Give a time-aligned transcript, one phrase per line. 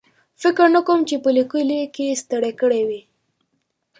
[0.41, 3.01] فکر نه کوم چې په لیکلو کې ستړی کړی وي.